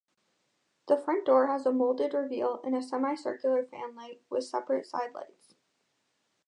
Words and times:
The 0.87 0.97
front 0.97 1.27
door 1.27 1.45
has 1.45 1.67
a 1.67 1.71
moulded 1.71 2.15
reveal 2.15 2.59
and 2.63 2.75
a 2.75 2.81
semi-circular 2.81 3.67
fanlight, 3.67 4.21
with 4.31 4.43
separate 4.45 4.87
sidelights. 4.87 5.53